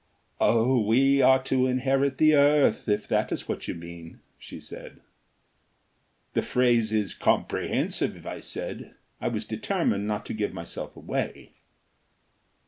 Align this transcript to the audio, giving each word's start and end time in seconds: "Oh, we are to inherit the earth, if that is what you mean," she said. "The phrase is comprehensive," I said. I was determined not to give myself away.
"Oh, 0.39 0.81
we 0.81 1.21
are 1.21 1.43
to 1.43 1.67
inherit 1.67 2.17
the 2.17 2.33
earth, 2.33 2.89
if 2.89 3.07
that 3.07 3.31
is 3.31 3.47
what 3.47 3.67
you 3.67 3.75
mean," 3.75 4.19
she 4.39 4.59
said. 4.59 4.99
"The 6.33 6.41
phrase 6.41 6.91
is 6.91 7.13
comprehensive," 7.13 8.25
I 8.25 8.39
said. 8.39 8.95
I 9.19 9.27
was 9.27 9.45
determined 9.45 10.07
not 10.07 10.25
to 10.25 10.33
give 10.33 10.53
myself 10.55 10.95
away. 10.97 11.51